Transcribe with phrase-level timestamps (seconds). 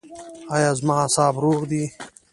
[0.55, 1.83] ایا زما اعصاب روغ دي؟